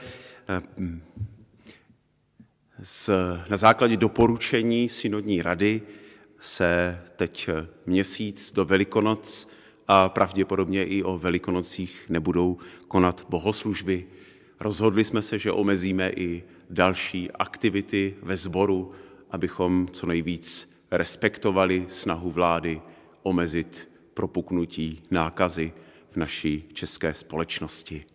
Eh, 0.49 0.61
na 3.49 3.57
základě 3.57 3.97
doporučení 3.97 4.89
synodní 4.89 5.41
rady 5.41 5.81
se 6.39 7.01
teď 7.15 7.49
eh, 7.49 7.67
měsíc 7.85 8.51
do 8.51 8.65
Velikonoc 8.65 9.49
a 9.87 10.09
pravděpodobně 10.09 10.85
i 10.85 11.03
o 11.03 11.17
Velikonocích 11.17 12.05
nebudou 12.09 12.57
konat 12.87 13.25
bohoslužby. 13.29 14.05
Rozhodli 14.59 15.03
jsme 15.03 15.21
se, 15.21 15.39
že 15.39 15.51
omezíme 15.51 16.09
i 16.09 16.43
další 16.69 17.31
aktivity 17.31 18.15
ve 18.21 18.37
sboru, 18.37 18.91
abychom 19.31 19.87
co 19.91 20.07
nejvíc 20.07 20.75
respektovali 20.91 21.85
snahu 21.87 22.31
vlády 22.31 22.81
omezit 23.23 23.89
propuknutí 24.13 25.01
nákazy 25.11 25.73
naší 26.15 26.69
české 26.73 27.13
společnosti. 27.13 28.05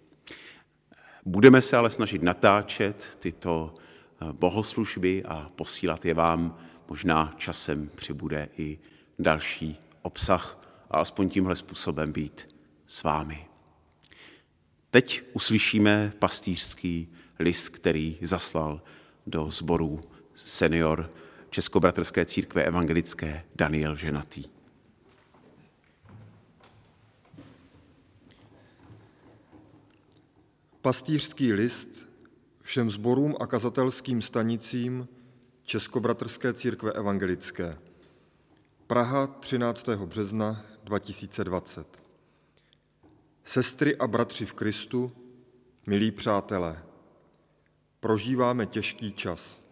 Budeme 1.24 1.62
se 1.62 1.76
ale 1.76 1.90
snažit 1.90 2.22
natáčet 2.22 3.18
tyto 3.20 3.74
eh, 3.74 4.32
bohoslužby 4.32 5.24
a 5.24 5.50
posílat 5.56 6.04
je 6.04 6.14
vám. 6.14 6.58
Možná 6.88 7.34
časem 7.36 7.90
přibude 7.94 8.48
i 8.58 8.78
další 9.18 9.76
obsah 10.02 10.58
a 10.90 10.98
aspoň 10.98 11.28
tímhle 11.28 11.56
způsobem 11.56 12.12
být 12.12 12.48
s 12.86 13.02
vámi. 13.02 13.46
Teď 14.90 15.22
uslyšíme 15.32 16.12
pastýřský 16.18 17.08
list, 17.38 17.68
který 17.68 18.18
zaslal 18.22 18.82
do 19.26 19.50
sboru 19.50 20.00
senior 20.34 21.10
Českobratrské 21.50 22.24
církve 22.24 22.64
evangelické 22.64 23.44
Daniel 23.56 23.96
Ženatý. 23.96 24.59
Pastýřský 30.82 31.52
list 31.52 32.08
všem 32.62 32.90
zborům 32.90 33.36
a 33.40 33.46
kazatelským 33.46 34.22
stanicím 34.22 35.08
Českobratrské 35.62 36.52
církve 36.52 36.92
evangelické. 36.92 37.78
Praha 38.86 39.26
13. 39.26 39.88
března 39.88 40.64
2020. 40.84 42.04
Sestry 43.44 43.96
a 43.96 44.06
bratři 44.06 44.46
v 44.46 44.54
Kristu, 44.54 45.12
milí 45.86 46.10
přátelé, 46.10 46.82
prožíváme 48.00 48.66
těžký 48.66 49.12
čas. 49.12 49.62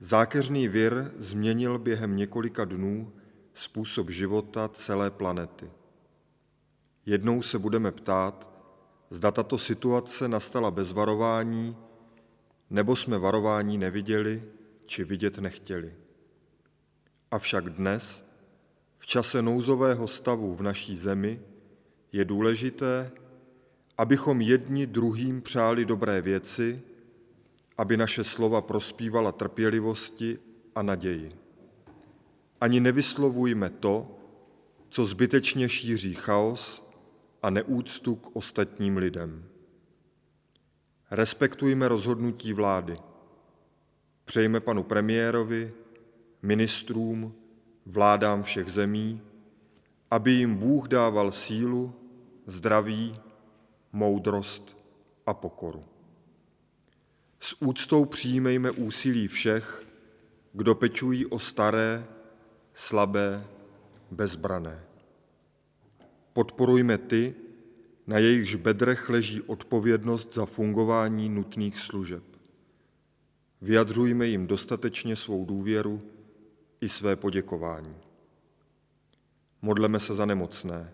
Zákeřný 0.00 0.68
vir 0.68 1.12
změnil 1.16 1.78
během 1.78 2.16
několika 2.16 2.64
dnů 2.64 3.12
způsob 3.54 4.10
života 4.10 4.68
celé 4.68 5.10
planety. 5.10 5.70
Jednou 7.06 7.42
se 7.42 7.58
budeme 7.58 7.92
ptát, 7.92 8.59
zda 9.10 9.30
tato 9.30 9.58
situace 9.58 10.28
nastala 10.28 10.70
bez 10.70 10.92
varování, 10.92 11.76
nebo 12.70 12.96
jsme 12.96 13.18
varování 13.18 13.78
neviděli 13.78 14.42
či 14.84 15.04
vidět 15.04 15.38
nechtěli. 15.38 15.94
Avšak 17.30 17.70
dnes, 17.70 18.24
v 18.98 19.06
čase 19.06 19.42
nouzového 19.42 20.08
stavu 20.08 20.56
v 20.56 20.62
naší 20.62 20.96
zemi, 20.96 21.40
je 22.12 22.24
důležité, 22.24 23.10
abychom 23.98 24.40
jedni 24.40 24.86
druhým 24.86 25.42
přáli 25.42 25.84
dobré 25.84 26.22
věci, 26.22 26.82
aby 27.78 27.96
naše 27.96 28.24
slova 28.24 28.60
prospívala 28.60 29.32
trpělivosti 29.32 30.38
a 30.74 30.82
naději. 30.82 31.32
Ani 32.60 32.80
nevyslovujme 32.80 33.70
to, 33.70 34.18
co 34.88 35.06
zbytečně 35.06 35.68
šíří 35.68 36.14
chaos 36.14 36.89
a 37.42 37.50
neúctu 37.50 38.16
k 38.16 38.36
ostatním 38.36 38.96
lidem. 38.96 39.44
Respektujme 41.10 41.88
rozhodnutí 41.88 42.52
vlády. 42.52 42.96
Přejme 44.24 44.60
panu 44.60 44.82
premiérovi, 44.82 45.72
ministrům, 46.42 47.34
vládám 47.86 48.42
všech 48.42 48.70
zemí, 48.70 49.22
aby 50.10 50.30
jim 50.30 50.54
Bůh 50.54 50.88
dával 50.88 51.32
sílu, 51.32 51.94
zdraví, 52.46 53.14
moudrost 53.92 54.84
a 55.26 55.34
pokoru. 55.34 55.84
S 57.40 57.56
úctou 57.62 58.04
přijímejme 58.04 58.70
úsilí 58.70 59.28
všech, 59.28 59.86
kdo 60.52 60.74
pečují 60.74 61.26
o 61.26 61.38
staré, 61.38 62.06
slabé, 62.74 63.44
bezbrané. 64.10 64.89
Podporujme 66.32 66.98
ty, 66.98 67.34
na 68.06 68.18
jejichž 68.18 68.54
bedrech 68.54 69.08
leží 69.08 69.42
odpovědnost 69.42 70.34
za 70.34 70.46
fungování 70.46 71.28
nutných 71.28 71.78
služeb. 71.78 72.22
Vyjadřujme 73.62 74.26
jim 74.26 74.46
dostatečně 74.46 75.16
svou 75.16 75.44
důvěru 75.44 76.02
i 76.80 76.88
své 76.88 77.16
poděkování. 77.16 77.96
Modleme 79.62 80.00
se 80.00 80.14
za 80.14 80.26
nemocné, 80.26 80.92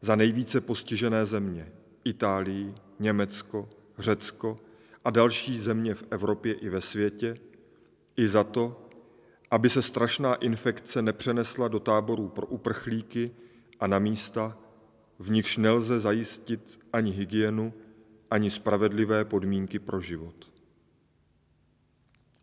za 0.00 0.16
nejvíce 0.16 0.60
postižené 0.60 1.26
země, 1.26 1.72
Itálii, 2.04 2.74
Německo, 2.98 3.68
Řecko 3.98 4.56
a 5.04 5.10
další 5.10 5.58
země 5.58 5.94
v 5.94 6.04
Evropě 6.10 6.52
i 6.52 6.68
ve 6.68 6.80
světě, 6.80 7.34
i 8.16 8.28
za 8.28 8.44
to, 8.44 8.88
aby 9.50 9.70
se 9.70 9.82
strašná 9.82 10.34
infekce 10.34 11.02
nepřenesla 11.02 11.68
do 11.68 11.80
táborů 11.80 12.28
pro 12.28 12.46
uprchlíky 12.46 13.30
a 13.80 13.86
na 13.86 13.98
místa, 13.98 14.58
v 15.18 15.30
nichž 15.30 15.56
nelze 15.56 16.00
zajistit 16.00 16.80
ani 16.92 17.10
hygienu, 17.10 17.74
ani 18.30 18.50
spravedlivé 18.50 19.24
podmínky 19.24 19.78
pro 19.78 20.00
život. 20.00 20.52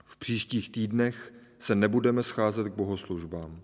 V 0.05 0.17
příštích 0.17 0.69
týdnech 0.69 1.33
se 1.59 1.75
nebudeme 1.75 2.23
scházet 2.23 2.67
k 2.67 2.75
bohoslužbám. 2.75 3.61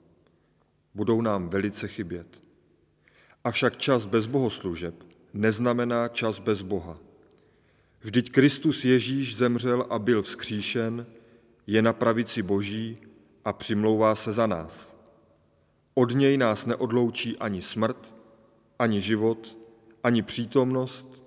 Budou 0.95 1.21
nám 1.21 1.49
velice 1.49 1.87
chybět. 1.87 2.41
Avšak 3.43 3.77
čas 3.77 4.05
bez 4.05 4.25
bohoslužeb 4.25 5.03
neznamená 5.33 6.07
čas 6.07 6.39
bez 6.39 6.61
Boha. 6.61 6.97
Vždyť 8.01 8.31
Kristus 8.31 8.85
Ježíš 8.85 9.35
zemřel 9.35 9.85
a 9.89 9.99
byl 9.99 10.21
vzkříšen, 10.21 11.05
je 11.67 11.81
na 11.81 11.93
pravici 11.93 12.41
Boží 12.41 12.97
a 13.45 13.53
přimlouvá 13.53 14.15
se 14.15 14.31
za 14.31 14.47
nás. 14.47 14.95
Od 15.93 16.11
něj 16.15 16.37
nás 16.37 16.65
neodloučí 16.65 17.37
ani 17.37 17.61
smrt, 17.61 18.15
ani 18.79 19.01
život, 19.01 19.57
ani 20.03 20.21
přítomnost, 20.21 21.23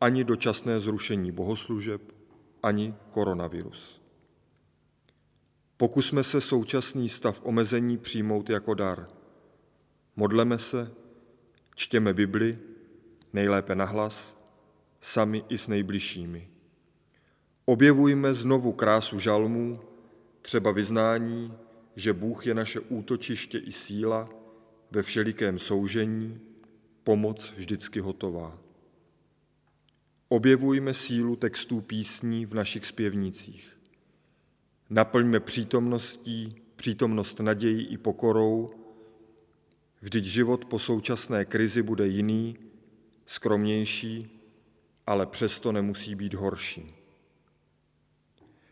ani 0.00 0.24
dočasné 0.24 0.80
zrušení 0.80 1.32
bohoslužeb, 1.32 2.02
ani 2.62 2.94
koronavirus. 3.10 4.02
Pokusme 5.76 6.24
se 6.24 6.40
současný 6.40 7.08
stav 7.08 7.40
omezení 7.44 7.98
přijmout 7.98 8.50
jako 8.50 8.74
dar. 8.74 9.08
Modleme 10.16 10.58
se, 10.58 10.92
čtěme 11.74 12.14
Bibli, 12.14 12.58
nejlépe 13.32 13.74
nahlas, 13.74 14.38
sami 15.00 15.44
i 15.48 15.58
s 15.58 15.68
nejbližšími. 15.68 16.50
Objevujme 17.64 18.34
znovu 18.34 18.72
krásu 18.72 19.18
žalmů, 19.18 19.80
třeba 20.42 20.70
vyznání, 20.70 21.54
že 21.96 22.12
Bůh 22.12 22.46
je 22.46 22.54
naše 22.54 22.80
útočiště 22.80 23.58
i 23.58 23.72
síla 23.72 24.28
ve 24.90 25.02
všelikém 25.02 25.58
soužení, 25.58 26.40
pomoc 27.10 27.52
vždycky 27.56 28.00
hotová. 28.00 28.58
Objevujme 30.28 30.94
sílu 30.94 31.36
textů 31.36 31.80
písní 31.80 32.46
v 32.46 32.54
našich 32.54 32.86
zpěvnicích. 32.86 33.78
Naplňme 34.90 35.40
přítomností, 35.40 36.48
přítomnost 36.76 37.40
nadějí 37.40 37.86
i 37.86 37.98
pokorou, 37.98 38.70
vždyť 40.00 40.24
život 40.24 40.64
po 40.64 40.78
současné 40.78 41.44
krizi 41.44 41.82
bude 41.82 42.06
jiný, 42.06 42.56
skromnější, 43.26 44.40
ale 45.06 45.26
přesto 45.26 45.72
nemusí 45.72 46.14
být 46.14 46.34
horší. 46.34 46.94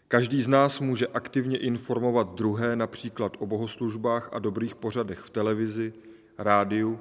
Každý 0.08 0.42
z 0.42 0.48
nás 0.48 0.80
může 0.80 1.06
aktivně 1.06 1.58
informovat 1.58 2.34
druhé 2.34 2.76
například 2.76 3.36
o 3.38 3.46
bohoslužbách 3.46 4.28
a 4.32 4.38
dobrých 4.38 4.74
pořadech 4.74 5.18
v 5.18 5.30
televizi, 5.30 5.92
rádiu 6.38 7.00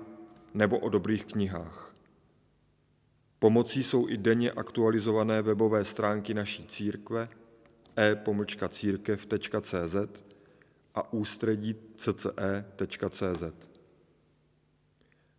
nebo 0.54 0.80
o 0.80 0.90
dobrých 0.90 1.26
knihách. 1.26 1.94
Pomocí 3.40 3.84
jsou 3.84 4.10
i 4.10 4.18
denně 4.18 4.52
aktualizované 4.52 5.42
webové 5.42 5.86
stránky 5.86 6.34
naší 6.34 6.66
církve 6.66 7.28
e-církev.cz 7.96 9.96
a 10.96 11.14
ústředí 11.14 11.76
cce.cz. 11.98 13.44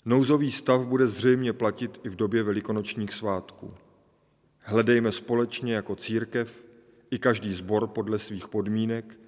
Nouzový 0.05 0.51
stav 0.51 0.87
bude 0.87 1.07
zřejmě 1.07 1.53
platit 1.53 2.01
i 2.05 2.09
v 2.09 2.17
době 2.17 2.43
velikonočních 2.43 3.15
svátků. 3.15 3.75
Hledejme 4.59 5.13
společně 5.13 5.75
jako 5.75 5.97
církev 5.97 6.65
i 7.11 7.19
každý 7.19 7.55
zbor 7.55 7.87
podle 7.87 8.19
svých 8.19 8.49
podmínek, 8.49 9.21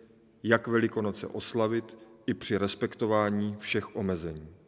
jak 0.43 0.67
Velikonoce 0.67 1.27
oslavit 1.27 1.99
i 2.27 2.35
při 2.35 2.59
respektování 2.59 3.57
všech 3.59 3.97
omezení. 3.97 4.60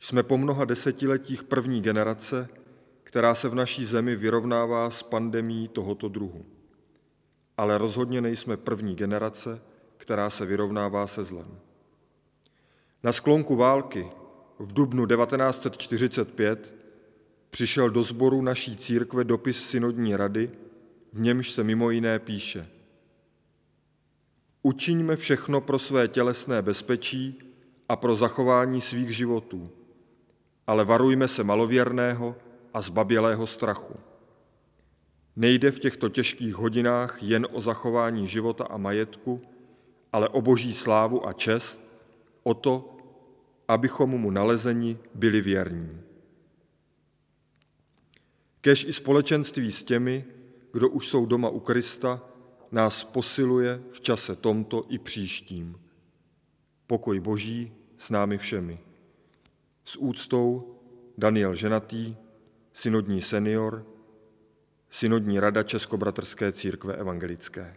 Jsme 0.00 0.22
po 0.22 0.38
mnoha 0.38 0.64
desetiletích 0.64 1.42
první 1.42 1.82
generace, 1.82 2.48
která 3.02 3.34
se 3.34 3.48
v 3.48 3.54
naší 3.54 3.84
zemi 3.84 4.16
vyrovnává 4.16 4.90
s 4.90 5.02
pandemí 5.02 5.68
tohoto 5.68 6.08
druhu. 6.08 6.46
Ale 7.56 7.78
rozhodně 7.78 8.20
nejsme 8.20 8.56
první 8.56 8.94
generace, 8.94 9.62
která 9.96 10.30
se 10.30 10.46
vyrovnává 10.46 11.06
se 11.06 11.24
zlem. 11.24 11.58
Na 13.02 13.12
sklonku 13.12 13.56
války 13.56 14.10
v 14.58 14.72
dubnu 14.72 15.06
1945 15.06 16.74
přišel 17.50 17.90
do 17.90 18.02
sboru 18.02 18.42
naší 18.42 18.76
církve 18.76 19.24
dopis 19.24 19.68
synodní 19.68 20.16
rady, 20.16 20.50
v 21.12 21.20
němž 21.20 21.50
se 21.50 21.64
mimo 21.64 21.90
jiné 21.90 22.18
píše 22.18 22.66
Učiňme 24.62 25.16
všechno 25.16 25.60
pro 25.60 25.78
své 25.78 26.08
tělesné 26.08 26.62
bezpečí 26.62 27.38
a 27.88 27.96
pro 27.96 28.16
zachování 28.16 28.80
svých 28.80 29.16
životů, 29.16 29.70
ale 30.66 30.84
varujme 30.84 31.28
se 31.28 31.44
malověrného 31.44 32.36
a 32.74 32.80
zbabělého 32.80 33.46
strachu. 33.46 33.94
Nejde 35.36 35.70
v 35.70 35.78
těchto 35.78 36.08
těžkých 36.08 36.54
hodinách 36.54 37.22
jen 37.22 37.46
o 37.52 37.60
zachování 37.60 38.28
života 38.28 38.64
a 38.64 38.76
majetku, 38.76 39.42
ale 40.12 40.28
o 40.28 40.40
boží 40.40 40.72
slávu 40.72 41.26
a 41.26 41.32
čest, 41.32 41.80
o 42.42 42.54
to, 42.54 42.96
abychom 43.68 44.10
mu 44.10 44.30
nalezeni 44.30 44.98
byli 45.14 45.40
věrní. 45.40 46.00
Kež 48.60 48.84
i 48.84 48.92
společenství 48.92 49.72
s 49.72 49.82
těmi, 49.82 50.24
kdo 50.72 50.88
už 50.88 51.06
jsou 51.06 51.26
doma 51.26 51.48
u 51.48 51.60
Krista, 51.60 52.22
nás 52.72 53.04
posiluje 53.04 53.82
v 53.90 54.00
čase 54.00 54.36
tomto 54.36 54.84
i 54.88 54.98
příštím. 54.98 55.80
Pokoj 56.86 57.20
Boží 57.20 57.72
s 57.98 58.10
námi 58.10 58.38
všemi. 58.38 58.78
S 59.90 59.96
úctou 59.96 60.78
Daniel 61.18 61.54
Ženatý, 61.54 62.16
synodní 62.72 63.22
senior, 63.22 63.86
synodní 64.90 65.40
rada 65.40 65.62
Českobratrské 65.62 66.52
církve 66.52 66.94
evangelické. 66.94 67.76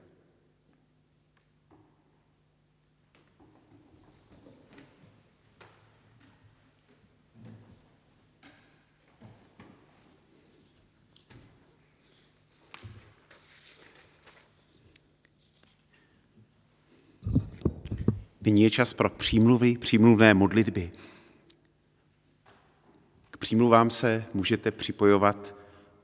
Nyní 18.41 18.63
je 18.63 18.71
čas 18.71 18.93
pro 18.93 19.10
přímluvy, 19.10 19.78
přímluvné 19.78 20.34
modlitby. 20.34 20.91
Přímluvám 23.54 23.89
se 23.89 24.26
můžete 24.34 24.72
připojovat 24.72 25.56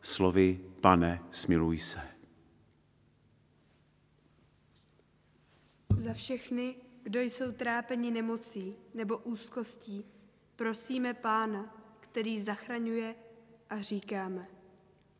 slovy 0.02 0.60
Pane, 0.82 1.24
smiluj 1.32 1.78
se. 1.78 2.00
Za 5.96 6.14
všechny, 6.14 6.76
kdo 7.04 7.22
jsou 7.22 7.52
trápeni 7.52 8.12
nemocí 8.12 8.72
nebo 8.94 9.18
úzkostí, 9.18 10.06
prosíme 10.56 11.14
Pána, 11.14 11.84
který 12.00 12.42
zachraňuje 12.42 13.16
a 13.70 13.82
říkáme. 13.82 14.48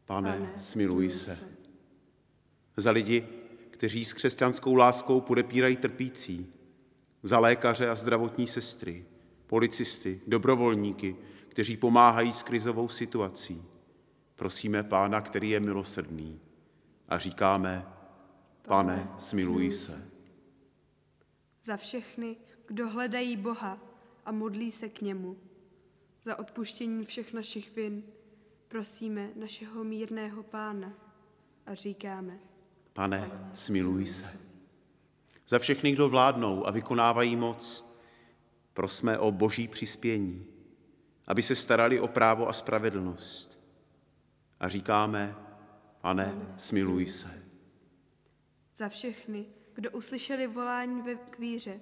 Pane, 0.06 0.32
Pane 0.32 0.54
smiluj 0.58 1.10
se. 1.10 1.36
se. 1.36 1.48
Za 2.78 2.92
lidi, 2.92 3.28
kteří 3.72 4.06
s 4.06 4.14
křesťanskou 4.14 4.76
láskou 4.76 5.22
podepírají 5.22 5.78
trpící, 5.78 6.54
za 7.24 7.40
lékaře 7.40 7.90
a 7.90 7.96
zdravotní 7.96 8.48
sestry, 8.48 9.06
policisty, 9.48 10.22
dobrovolníky, 10.28 11.16
kteří 11.60 11.78
pomáhají 11.78 12.34
s 12.34 12.44
krizovou 12.44 12.90
situací. 12.90 13.64
Prosíme 14.36 14.84
Pána, 14.84 15.22
který 15.22 15.50
je 15.50 15.60
milosrdný 15.60 16.40
a 17.08 17.18
říkáme, 17.18 17.86
pane, 18.62 19.10
smiluj 19.18 19.72
se. 19.72 20.10
Za 21.64 21.78
všechny, 21.78 22.38
kdo 22.68 22.90
hledají 22.90 23.38
Boha 23.38 23.78
a 24.26 24.32
modlí 24.32 24.72
se 24.72 24.90
k 24.90 25.02
němu. 25.02 25.38
Za 26.24 26.40
odpuštění 26.40 27.06
všech 27.06 27.34
našich 27.34 27.76
vin 27.76 28.04
prosíme 28.68 29.30
našeho 29.36 29.84
mírného 29.84 30.44
Pána 30.44 30.94
a 31.66 31.74
říkáme, 31.74 32.40
pane, 32.94 33.50
smiluj 33.54 34.06
se. 34.06 34.40
Za 35.48 35.60
všechny, 35.60 35.92
kdo 35.92 36.10
vládnou 36.10 36.68
a 36.68 36.72
vykonávají 36.72 37.36
moc, 37.36 37.90
prosme 38.74 39.18
o 39.18 39.32
boží 39.32 39.68
přispění, 39.68 40.59
aby 41.30 41.44
se 41.44 41.56
starali 41.56 42.00
o 42.00 42.08
právo 42.08 42.50
a 42.50 42.54
spravedlnost. 42.54 43.64
A 44.60 44.70
říkáme, 44.70 45.36
pane, 46.02 46.54
smiluj 46.58 47.08
se. 47.08 47.44
Za 48.76 48.90
všechny, 48.90 49.46
kdo 49.74 49.92
uslyšeli 49.92 50.48
volání 50.48 51.02
ve 51.02 51.16
kvíře 51.16 51.80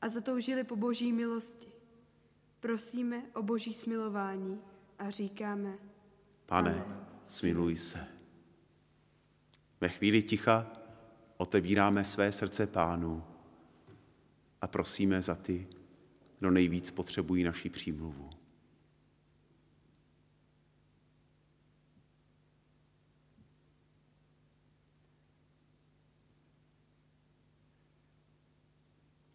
a 0.00 0.08
zatoužili 0.08 0.64
po 0.64 0.76
boží 0.76 1.12
milosti, 1.12 1.68
prosíme 2.60 3.22
o 3.34 3.42
boží 3.42 3.74
smilování 3.74 4.60
a 4.98 5.10
říkáme, 5.10 5.78
pane, 6.46 6.84
smiluj 7.24 7.76
se. 7.76 8.06
Ve 9.80 9.88
chvíli 9.88 10.22
ticha 10.22 10.72
otevíráme 11.36 12.04
své 12.04 12.32
srdce 12.32 12.66
pánu 12.66 13.24
a 14.60 14.66
prosíme 14.66 15.22
za 15.22 15.34
ty, 15.34 15.68
kdo 16.38 16.50
nejvíc 16.50 16.90
potřebují 16.90 17.44
naši 17.44 17.70
přímluvu. 17.70 18.41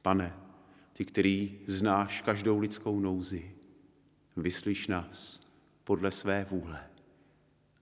Pane, 0.08 0.34
ty, 0.94 1.06
který 1.06 1.60
znáš 1.66 2.22
každou 2.22 2.60
lidskou 2.60 3.00
nouzi, 3.00 3.56
vyslyš 4.38 4.88
nás 4.88 5.42
podle 5.84 6.12
své 6.12 6.44
vůle 6.44 6.90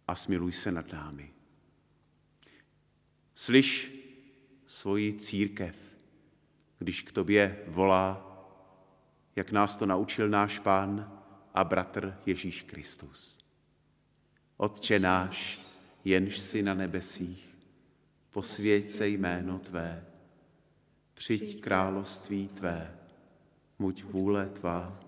a 0.07 0.15
smiluj 0.15 0.53
se 0.53 0.71
nad 0.71 0.93
námi. 0.93 1.33
Slyš 3.33 3.91
svoji 4.67 5.13
církev, 5.13 5.75
když 6.79 7.01
k 7.01 7.11
tobě 7.11 7.63
volá, 7.67 8.37
jak 9.35 9.51
nás 9.51 9.75
to 9.75 9.85
naučil 9.85 10.29
náš 10.29 10.59
pán 10.59 11.21
a 11.53 11.63
bratr 11.63 12.17
Ježíš 12.25 12.61
Kristus. 12.61 13.39
Otče 14.57 14.99
náš, 14.99 15.59
jenž 16.05 16.39
si 16.39 16.63
na 16.63 16.73
nebesích, 16.73 17.57
posvěď 18.31 18.85
se 18.85 19.07
jméno 19.07 19.59
Tvé, 19.59 20.14
přijď 21.15 21.61
království 21.61 22.47
Tvé, 22.47 22.95
muď 23.79 24.03
vůle 24.03 24.49
Tvá, 24.49 24.99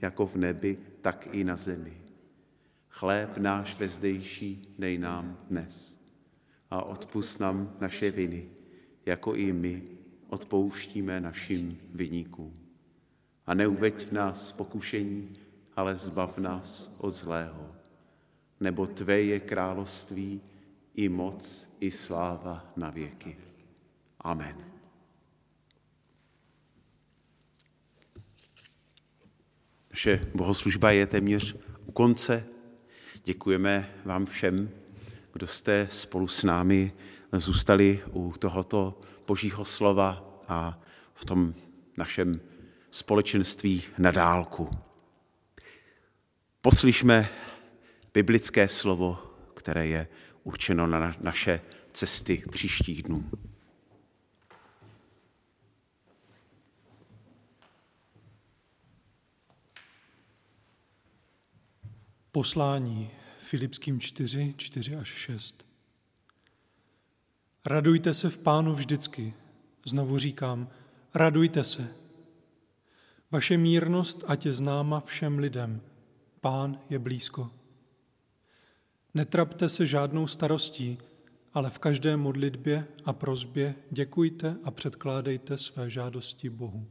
jako 0.00 0.26
v 0.26 0.36
nebi, 0.36 0.78
tak 1.00 1.28
i 1.32 1.44
na 1.44 1.56
zemi. 1.56 1.92
Chléb 2.88 3.38
náš 3.38 3.78
vezdejší 3.78 4.74
dej 4.78 4.98
nám 4.98 5.38
dnes 5.50 6.04
a 6.70 6.82
odpust 6.82 7.40
nám 7.40 7.76
naše 7.80 8.10
viny, 8.10 8.50
jako 9.06 9.34
i 9.34 9.52
my 9.52 9.82
odpouštíme 10.28 11.20
našim 11.20 11.78
vyníkům. 11.90 12.54
A 13.46 13.54
neuveď 13.54 14.12
nás 14.12 14.50
v 14.50 14.56
pokušení, 14.56 15.36
ale 15.76 15.96
zbav 15.96 16.38
nás 16.38 16.96
od 16.98 17.10
zlého. 17.10 17.74
Nebo 18.60 18.86
Tvé 18.86 19.20
je 19.20 19.40
království, 19.40 20.40
i 20.94 21.08
moc, 21.08 21.68
i 21.80 21.90
sláva 21.90 22.72
na 22.76 22.90
věky. 22.90 23.36
Amen. 24.20 24.67
Naše 29.90 30.20
bohoslužba 30.34 30.90
je 30.90 31.06
téměř 31.06 31.56
u 31.86 31.92
konce. 31.92 32.46
Děkujeme 33.24 33.94
vám 34.04 34.26
všem, 34.26 34.70
kdo 35.32 35.46
jste 35.46 35.88
spolu 35.92 36.28
s 36.28 36.44
námi 36.44 36.92
zůstali 37.32 38.00
u 38.12 38.34
tohoto 38.38 39.00
božího 39.26 39.64
slova 39.64 40.40
a 40.48 40.82
v 41.14 41.24
tom 41.24 41.54
našem 41.96 42.40
společenství 42.90 43.82
na 43.98 44.10
dálku. 44.10 44.70
Poslyšme 46.60 47.28
biblické 48.14 48.68
slovo, 48.68 49.18
které 49.54 49.86
je 49.86 50.08
určeno 50.44 50.86
na 50.86 51.14
naše 51.20 51.60
cesty 51.92 52.42
příštích 52.50 53.02
dnů. 53.02 53.30
Poslání 62.38 63.10
Filipským 63.38 64.00
4, 64.00 64.54
4 64.56 64.96
až 64.96 65.08
6. 65.08 65.66
Radujte 67.66 68.14
se 68.14 68.30
v 68.30 68.38
pánu 68.38 68.74
vždycky. 68.74 69.34
Znovu 69.84 70.18
říkám, 70.18 70.68
radujte 71.14 71.64
se. 71.64 71.88
Vaše 73.30 73.56
mírnost 73.56 74.24
ať 74.26 74.46
je 74.46 74.52
známa 74.52 75.00
všem 75.00 75.38
lidem. 75.38 75.80
Pán 76.40 76.80
je 76.90 76.98
blízko. 76.98 77.50
Netrapte 79.14 79.68
se 79.68 79.86
žádnou 79.86 80.26
starostí, 80.26 80.98
ale 81.54 81.70
v 81.70 81.78
každé 81.78 82.16
modlitbě 82.16 82.86
a 83.04 83.12
prozbě 83.12 83.74
děkujte 83.90 84.56
a 84.64 84.70
předkládejte 84.70 85.58
své 85.58 85.90
žádosti 85.90 86.50
Bohu. 86.50 86.86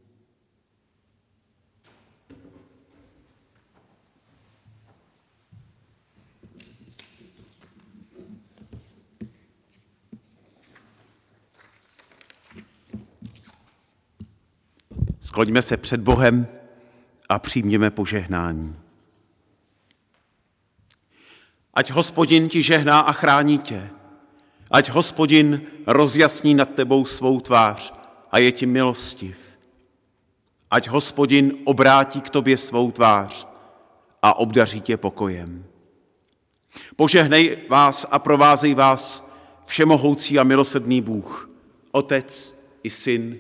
Skloňme 15.27 15.61
se 15.61 15.77
před 15.77 16.01
Bohem 16.01 16.47
a 17.29 17.39
přijměme 17.39 17.91
požehnání. 17.91 18.75
Ať 21.73 21.91
hospodin 21.91 22.47
ti 22.47 22.63
žehná 22.63 22.99
a 22.99 23.11
chrání 23.11 23.59
tě. 23.59 23.89
Ať 24.71 24.89
hospodin 24.89 25.61
rozjasní 25.87 26.55
nad 26.55 26.69
tebou 26.69 27.05
svou 27.05 27.39
tvář 27.39 27.93
a 28.31 28.39
je 28.39 28.51
ti 28.51 28.65
milostiv. 28.65 29.59
Ať 30.71 30.87
hospodin 30.87 31.53
obrátí 31.63 32.21
k 32.21 32.29
tobě 32.29 32.57
svou 32.57 32.91
tvář 32.91 33.47
a 34.21 34.37
obdaří 34.37 34.81
tě 34.81 34.97
pokojem. 34.97 35.65
Požehnej 36.95 37.57
vás 37.69 38.07
a 38.11 38.19
provázej 38.19 38.73
vás 38.73 39.29
všemohoucí 39.65 40.39
a 40.39 40.43
milosedný 40.43 41.01
Bůh, 41.01 41.49
Otec 41.91 42.59
i 42.83 42.89
Syn 42.89 43.37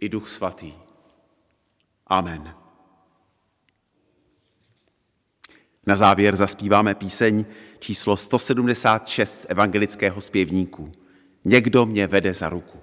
i 0.00 0.08
Duch 0.08 0.28
Svatý. 0.28 0.89
Amen. 2.10 2.54
Na 5.86 5.96
závěr 5.96 6.36
zaspíváme 6.36 6.94
píseň 6.94 7.44
číslo 7.78 8.16
176 8.16 9.46
evangelického 9.48 10.20
zpěvníku. 10.20 10.92
Někdo 11.44 11.86
mě 11.86 12.06
vede 12.06 12.34
za 12.34 12.48
ruku. 12.48 12.78